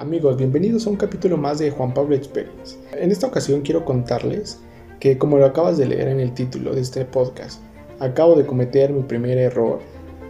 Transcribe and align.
Amigos, 0.00 0.38
bienvenidos 0.38 0.86
a 0.86 0.90
un 0.90 0.96
capítulo 0.96 1.36
más 1.36 1.58
de 1.58 1.70
Juan 1.70 1.92
Pablo 1.92 2.14
Experience. 2.14 2.78
En 2.94 3.10
esta 3.10 3.26
ocasión 3.26 3.60
quiero 3.60 3.84
contarles 3.84 4.58
que, 4.98 5.18
como 5.18 5.36
lo 5.36 5.44
acabas 5.44 5.76
de 5.76 5.84
leer 5.84 6.08
en 6.08 6.20
el 6.20 6.32
título 6.32 6.74
de 6.74 6.80
este 6.80 7.04
podcast, 7.04 7.60
acabo 7.98 8.34
de 8.34 8.46
cometer 8.46 8.94
mi 8.94 9.02
primer 9.02 9.36
error 9.36 9.78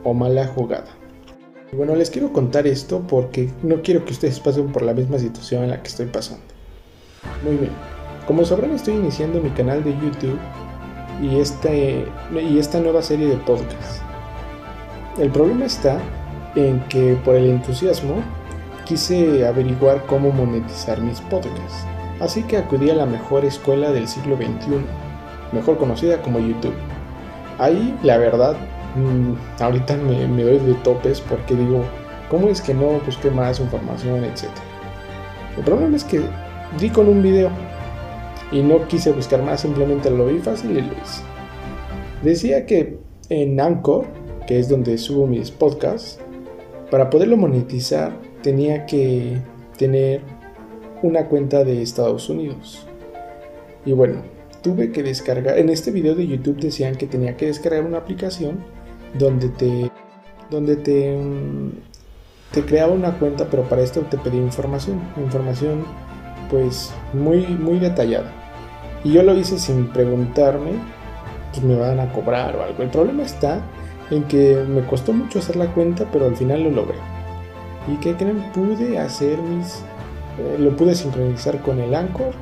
o 0.03 0.13
mala 0.13 0.49
jugada. 0.49 0.89
Bueno, 1.73 1.95
les 1.95 2.11
quiero 2.11 2.33
contar 2.33 2.67
esto 2.67 3.05
porque 3.07 3.49
no 3.63 3.81
quiero 3.81 4.05
que 4.05 4.11
ustedes 4.11 4.41
pasen 4.41 4.73
por 4.73 4.83
la 4.83 4.93
misma 4.93 5.21
situación 5.21 5.63
en 5.63 5.71
la 5.71 5.81
que 5.81 5.89
estoy 5.89 6.07
pasando. 6.07 6.43
Muy 7.45 7.55
bien, 7.55 7.73
como 8.27 8.45
sabrán 8.45 8.73
estoy 8.73 8.95
iniciando 8.95 9.41
mi 9.41 9.51
canal 9.51 9.85
de 9.85 9.93
YouTube 9.93 10.41
y, 11.23 11.37
este, 11.39 12.07
y 12.35 12.59
esta 12.59 12.81
nueva 12.81 13.03
serie 13.03 13.29
de 13.29 13.37
podcasts. 13.37 14.03
El 15.17 15.31
problema 15.31 15.67
está 15.67 16.01
en 16.57 16.81
que 16.89 17.17
por 17.25 17.37
el 17.37 17.49
entusiasmo 17.51 18.17
quise 18.91 19.47
averiguar 19.47 20.05
cómo 20.07 20.33
monetizar 20.33 21.01
mis 21.01 21.21
podcasts, 21.21 21.87
así 22.19 22.43
que 22.43 22.57
acudí 22.57 22.91
a 22.91 22.95
la 22.95 23.07
mejor 23.07 23.45
escuela 23.45 23.93
del 23.93 24.09
siglo 24.09 24.35
XXI, 24.35 24.81
mejor 25.53 25.79
conocida 25.79 26.21
como 26.21 26.41
YouTube. 26.41 26.75
Ahí, 27.59 27.97
la 28.03 28.19
verdad, 28.19 28.57
mm, 28.97 29.63
ahorita 29.63 29.97
me, 29.97 30.27
me 30.27 30.43
doy 30.43 30.59
de 30.59 30.75
topes 30.83 31.21
porque 31.21 31.55
digo, 31.55 31.85
¿cómo 32.29 32.49
es 32.49 32.61
que 32.61 32.75
no 32.75 32.99
busqué 33.07 33.31
más 33.31 33.61
información, 33.61 34.25
etcétera? 34.25 34.65
El 35.57 35.63
problema 35.63 35.95
es 35.95 36.03
que 36.03 36.23
di 36.81 36.91
con 36.91 37.07
un 37.07 37.23
video 37.23 37.51
y 38.51 38.61
no 38.61 38.89
quise 38.89 39.13
buscar 39.13 39.41
más, 39.41 39.61
simplemente 39.61 40.11
lo 40.11 40.27
vi 40.27 40.41
fácil 40.41 40.73
y 40.73 40.81
lo 40.81 40.93
hice. 40.95 41.23
Decía 42.25 42.67
que 42.67 42.99
en 43.29 43.61
Anchor, 43.61 44.07
que 44.49 44.59
es 44.59 44.69
donde 44.69 44.99
subo 44.99 45.29
mis 45.29 45.53
podcasts, 45.53 46.19
para 46.91 47.09
poderlo 47.09 47.37
monetizar 47.37 48.30
tenía 48.43 48.87
que 48.87 49.39
tener 49.77 50.21
una 51.03 51.27
cuenta 51.27 51.65
de 51.65 51.83
Estados 51.83 52.29
Unidos. 52.29 52.87
Y 53.85 53.93
bueno, 53.93 54.23
tuve 54.63 54.93
que 54.93 55.03
descargar, 55.03 55.59
en 55.59 55.69
este 55.71 55.91
video 55.91 56.15
de 56.15 56.27
YouTube 56.27 56.61
decían 56.61 56.97
que 56.97 57.07
tenía 57.07 57.37
que 57.37 57.47
descargar 57.47 57.85
una 57.85 57.99
aplicación 57.99 58.59
donde 59.19 59.49
te, 59.49 59.91
donde 60.51 60.77
te, 60.77 61.17
mm, 61.17 61.71
te 62.53 62.65
creaba 62.65 62.93
una 62.93 63.19
cuenta, 63.19 63.49
pero 63.51 63.63
para 63.69 63.83
esto 63.83 64.01
te 64.03 64.19
pedía 64.19 64.41
información, 64.41 65.01
información 65.17 65.85
pues 66.51 66.93
muy, 67.13 67.47
muy 67.47 67.79
detallada. 67.79 68.33
Y 69.05 69.13
yo 69.13 69.23
lo 69.23 69.35
hice 69.35 69.59
sin 69.59 69.87
preguntarme, 69.89 70.73
pues 71.53 71.65
me 71.65 71.77
van 71.77 72.01
a 72.01 72.13
cobrar 72.13 72.57
o 72.57 72.63
algo. 72.63 72.83
El 72.83 72.91
problema 72.91 73.23
está 73.23 73.63
en 74.11 74.25
que 74.25 74.63
me 74.69 74.85
costó 74.85 75.13
mucho 75.13 75.39
hacer 75.39 75.57
la 75.57 75.73
cuenta, 75.73 76.07
pero 76.13 76.27
al 76.27 76.37
final 76.37 76.65
lo 76.65 76.71
logré. 76.71 76.99
¿Y 77.89 77.97
que 77.97 78.17
creen? 78.17 78.43
Pude 78.53 78.99
hacer 78.99 79.39
mis... 79.39 79.83
Eh, 80.39 80.57
lo 80.59 80.77
pude 80.77 80.95
sincronizar 80.95 81.61
con 81.61 81.81
el 81.81 81.95
Anchor 81.95 82.35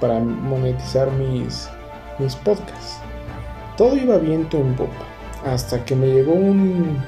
para 0.00 0.18
monetizar 0.18 1.10
mis, 1.12 1.68
mis 2.18 2.34
podcasts. 2.36 2.98
Todo 3.76 3.96
iba 3.96 4.18
viento 4.18 4.58
en 4.58 4.74
popa. 4.74 5.04
Hasta 5.44 5.84
que 5.84 5.96
me 5.96 6.06
llegó 6.06 6.32
un... 6.32 6.98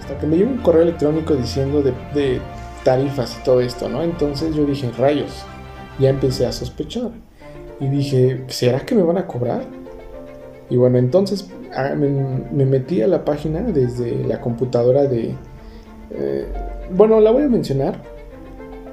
Hasta 0.00 0.18
que 0.18 0.26
me 0.26 0.36
llegó 0.36 0.50
un 0.50 0.58
correo 0.58 0.82
electrónico 0.82 1.34
diciendo 1.34 1.82
de, 1.82 2.40
tarifas 2.84 3.38
y 3.40 3.44
todo 3.44 3.60
esto, 3.60 3.88
¿no? 3.88 4.02
Entonces 4.02 4.54
yo 4.54 4.66
dije, 4.66 4.90
rayos, 4.98 5.44
ya 5.98 6.10
empecé 6.10 6.46
a 6.46 6.52
sospechar. 6.52 7.10
Y 7.80 7.88
dije, 7.88 8.44
¿será 8.48 8.80
que 8.80 8.94
me 8.94 9.02
van 9.02 9.18
a 9.18 9.26
cobrar? 9.26 9.64
Y 10.68 10.76
bueno, 10.76 10.98
entonces 10.98 11.50
ah, 11.74 11.94
me, 11.96 12.64
metí 12.64 13.02
a 13.02 13.06
la 13.06 13.24
página 13.24 13.60
desde 13.60 14.24
la 14.24 14.40
computadora 14.40 15.04
de... 15.04 15.34
Eh, 16.10 16.51
bueno, 16.94 17.20
la 17.20 17.30
voy 17.30 17.44
a 17.44 17.48
mencionar. 17.48 18.02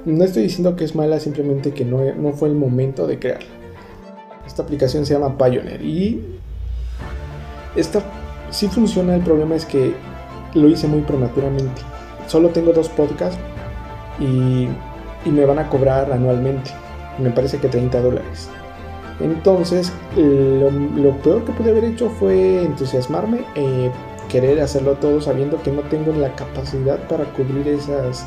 No 0.04 0.24
estoy 0.24 0.44
diciendo 0.44 0.76
que 0.76 0.84
es 0.84 0.94
mala, 0.94 1.20
simplemente 1.20 1.72
que 1.72 1.84
no, 1.84 2.00
no 2.14 2.32
fue 2.32 2.48
el 2.48 2.54
momento 2.54 3.06
de 3.06 3.18
crearla. 3.18 3.48
Esta 4.46 4.62
aplicación 4.62 5.04
se 5.06 5.14
llama 5.14 5.36
Pioneer 5.36 5.82
y 5.82 6.24
esta 7.76 8.02
sí 8.50 8.68
funciona, 8.68 9.14
el 9.14 9.22
problema 9.22 9.54
es 9.54 9.64
que 9.64 9.94
lo 10.54 10.68
hice 10.68 10.88
muy 10.88 11.02
prematuramente. 11.02 11.82
Solo 12.26 12.48
tengo 12.48 12.72
dos 12.72 12.88
podcasts 12.88 13.38
y, 14.18 14.68
y 15.24 15.30
me 15.30 15.44
van 15.44 15.58
a 15.58 15.68
cobrar 15.68 16.12
anualmente. 16.12 16.70
Me 17.18 17.30
parece 17.30 17.58
que 17.58 17.68
30 17.68 18.00
dólares. 18.00 18.48
Entonces, 19.20 19.92
lo, 20.16 21.10
peor 21.22 21.44
que 21.44 21.52
pude 21.52 21.70
haber 21.70 21.84
hecho 21.84 22.08
fue 22.08 22.64
entusiasmarme, 22.64 23.40
eh, 23.54 23.90
querer 24.30 24.60
hacerlo 24.60 24.94
todo 24.94 25.20
sabiendo 25.20 25.62
que 25.62 25.72
no 25.72 25.82
tengo 25.82 26.12
la 26.12 26.34
capacidad 26.34 26.98
para 27.08 27.24
cubrir 27.32 27.68
esas 27.68 28.26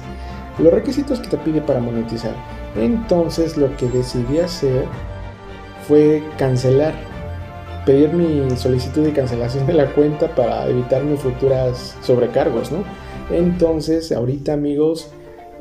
los 0.59 0.72
requisitos 0.72 1.19
que 1.19 1.30
te 1.30 1.38
pide 1.38 1.62
para 1.62 1.80
monetizar. 1.80 2.36
Entonces, 2.75 3.58
lo 3.58 3.75
que 3.78 3.88
decidí 3.88 4.40
hacer 4.40 4.86
fue 5.88 6.24
cancelar, 6.38 6.94
pedir 7.86 8.14
mi 8.14 8.56
solicitud 8.56 9.03
de 9.03 9.14
cancelación 9.14 9.66
de 9.66 9.74
la 9.74 9.88
cuenta 9.94 10.34
para 10.36 10.68
evitar 10.68 11.03
mis 11.03 11.19
futuras 11.19 11.97
sobrecargos, 12.02 12.72
¿no? 12.72 12.84
Entonces, 13.31 14.12
ahorita 14.12 14.53
amigos, 14.53 15.09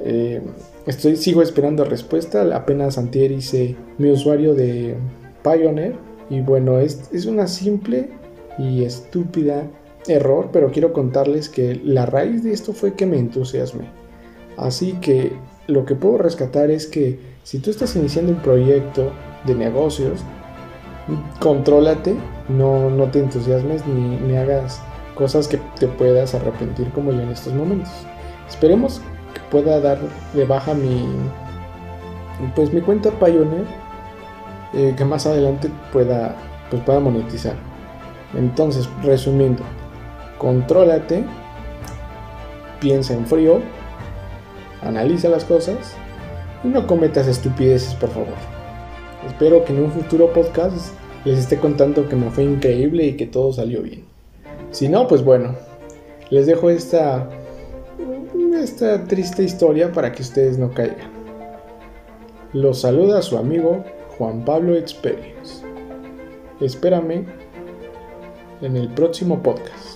eh, 0.04 0.42
estoy, 0.86 1.16
sigo 1.16 1.42
esperando 1.42 1.84
respuesta. 1.84 2.44
Apenas 2.54 2.98
antier 2.98 3.32
hice 3.32 3.76
mi 3.98 4.10
usuario 4.10 4.54
de 4.54 4.96
Pioneer. 5.42 5.94
Y 6.28 6.40
bueno, 6.40 6.78
es, 6.78 7.10
es 7.12 7.26
una 7.26 7.46
simple 7.46 8.10
y 8.58 8.84
estúpida 8.84 9.64
error, 10.06 10.50
pero 10.52 10.70
quiero 10.70 10.92
contarles 10.92 11.48
que 11.48 11.80
la 11.84 12.06
raíz 12.06 12.42
de 12.42 12.52
esto 12.52 12.72
fue 12.72 12.94
que 12.94 13.06
me 13.06 13.18
entusiasmé. 13.18 13.86
Así 14.56 14.94
que 14.94 15.32
lo 15.66 15.84
que 15.84 15.94
puedo 15.94 16.18
rescatar 16.18 16.70
es 16.70 16.86
que 16.86 17.18
si 17.42 17.58
tú 17.58 17.70
estás 17.70 17.94
iniciando 17.96 18.32
un 18.32 18.38
proyecto 18.38 19.12
de 19.44 19.54
negocios, 19.54 20.20
contrólate, 21.40 22.14
no, 22.48 22.90
no 22.90 23.10
te 23.10 23.20
entusiasmes 23.20 23.86
ni, 23.86 24.16
ni 24.16 24.36
hagas 24.36 24.80
cosas 25.14 25.48
que 25.48 25.58
te 25.78 25.88
puedas 25.88 26.34
arrepentir 26.34 26.88
como 26.90 27.12
yo 27.12 27.20
en 27.20 27.30
estos 27.30 27.54
momentos. 27.54 27.92
Esperemos 28.48 29.00
que 29.34 29.40
pueda 29.50 29.80
dar 29.80 29.98
de 30.34 30.44
baja 30.44 30.74
mi 30.74 31.06
pues 32.54 32.72
mi 32.72 32.80
cuenta 32.80 33.10
Pioneer 33.10 33.66
eh, 34.74 34.94
que 34.96 35.04
más 35.04 35.26
adelante 35.26 35.70
pueda, 35.92 36.34
pues 36.70 36.82
pueda 36.82 36.98
monetizar. 36.98 37.54
Entonces, 38.34 38.88
resumiendo, 39.02 39.62
contrólate, 40.42 41.24
piensa 42.80 43.14
en 43.14 43.24
frío, 43.26 43.60
analiza 44.82 45.28
las 45.28 45.44
cosas 45.44 45.94
y 46.64 46.68
no 46.68 46.86
cometas 46.86 47.28
estupideces, 47.28 47.94
por 47.94 48.10
favor. 48.10 48.34
Espero 49.26 49.64
que 49.64 49.72
en 49.72 49.84
un 49.84 49.92
futuro 49.92 50.32
podcast 50.32 50.94
les 51.24 51.38
esté 51.38 51.58
contando 51.58 52.08
que 52.08 52.16
me 52.16 52.30
fue 52.30 52.42
increíble 52.42 53.06
y 53.06 53.16
que 53.16 53.26
todo 53.26 53.52
salió 53.52 53.82
bien. 53.82 54.04
Si 54.72 54.88
no, 54.88 55.06
pues 55.06 55.22
bueno, 55.24 55.54
les 56.30 56.46
dejo 56.46 56.70
esta, 56.70 57.30
esta 58.60 59.04
triste 59.04 59.44
historia 59.44 59.92
para 59.92 60.10
que 60.10 60.22
ustedes 60.22 60.58
no 60.58 60.72
caigan. 60.72 61.12
Los 62.52 62.80
saluda 62.80 63.22
su 63.22 63.38
amigo 63.38 63.84
Juan 64.18 64.44
Pablo 64.44 64.74
Experience. 64.74 65.64
Espérame 66.60 67.26
en 68.60 68.76
el 68.76 68.88
próximo 68.88 69.40
podcast. 69.40 69.91